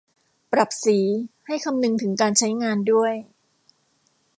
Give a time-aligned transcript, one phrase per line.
[0.51, 0.97] ปรับสี
[1.47, 3.13] ให้คำนึงถึงการใช้งานด้วย